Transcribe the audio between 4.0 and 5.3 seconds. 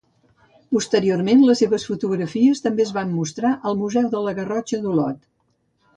de la Garrotxa d'Olot.